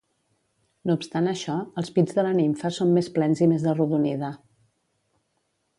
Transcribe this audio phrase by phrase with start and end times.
[0.89, 4.35] No obstant això, els pits de la nimfa són més plens i més arrodonida.